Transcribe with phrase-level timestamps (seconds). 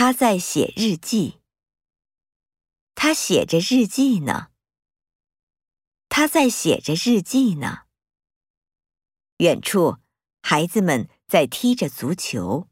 [0.00, 1.40] 他在写日记。
[2.94, 4.52] 他写着日记呢。
[6.08, 7.80] 他在写着日记呢。
[9.38, 9.96] 远处
[10.40, 12.68] 孩子们在踢着足球。